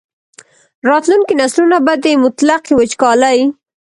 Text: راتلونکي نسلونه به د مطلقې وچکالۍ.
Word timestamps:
راتلونکي 0.89 1.33
نسلونه 1.41 1.77
به 1.85 1.93
د 2.03 2.05
مطلقې 2.23 2.73
وچکالۍ. 2.75 3.39